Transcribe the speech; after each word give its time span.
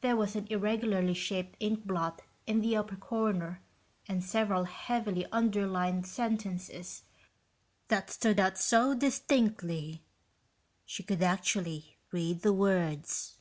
There 0.00 0.16
was 0.16 0.34
an 0.34 0.48
irregularly 0.50 1.14
shaped 1.14 1.56
inkblot 1.60 2.18
in 2.48 2.62
the 2.62 2.76
upper 2.76 2.96
corner 2.96 3.62
and 4.08 4.24
several 4.24 4.64
heavily 4.64 5.24
underlined 5.30 6.04
sentences 6.04 7.04
that 7.86 8.10
stood 8.10 8.40
out 8.40 8.58
so 8.58 8.92
distinctly 8.92 10.02
she 10.84 11.04
could 11.04 11.22
actually 11.22 11.96
read 12.10 12.42
the 12.42 12.52
words. 12.52 13.36